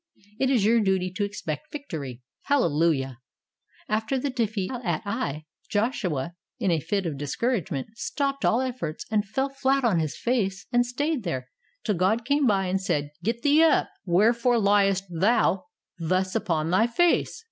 [0.39, 2.23] It is your duty to expect victory.
[2.45, 3.19] Hallelujah!
[3.87, 9.23] After the defeat at Ai, Joshua in a fit of discouragement stopped all efforts and
[9.29, 11.51] fell flat on his face and stayed there
[11.83, 15.67] till God came by and said, "Get thee up; where fore liest thou
[15.99, 17.39] thus upon thy face?